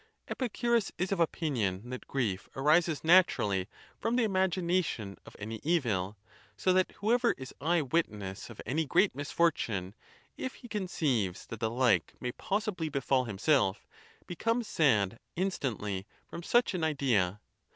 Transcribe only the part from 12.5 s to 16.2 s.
sibly befall himself, becomes sad instantly